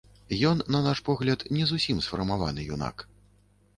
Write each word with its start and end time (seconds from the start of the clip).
Ён, 0.51 0.61
на 0.75 0.79
наш 0.85 1.01
погляд, 1.11 1.45
не 1.57 1.69
зусім 1.73 2.01
сфармаваны 2.07 2.61
юнак. 2.77 3.05